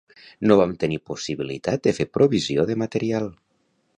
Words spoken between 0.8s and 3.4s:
tenir possibilitat de fer provisió de material.